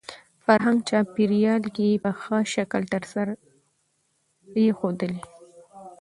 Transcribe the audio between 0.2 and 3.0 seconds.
فرهنګ ،چاپېريال يې په ښه شکل